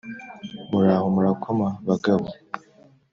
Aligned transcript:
Muraho 0.69 1.05
murakoma 1.15 1.67
bagabo 1.87 2.27